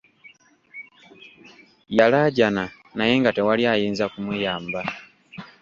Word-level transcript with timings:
Yalaajana 1.97 2.63
naye 2.97 3.13
nga 3.21 3.31
tewali 3.35 3.63
ayinza 3.73 4.05
kumuyamba. 4.13 4.79